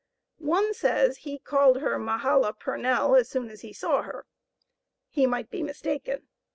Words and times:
One 0.39 0.73
says 0.73 1.17
he 1.17 1.37
called 1.37 1.79
her 1.79 1.99
Mahala 1.99 2.53
Purnell 2.53 3.15
as 3.15 3.29
soon 3.29 3.51
as 3.51 3.61
he 3.61 3.71
saw 3.71 4.01
her. 4.01 4.25
He 5.11 5.27
might 5.27 5.51
be 5.51 5.61
mistaken. 5.61 6.27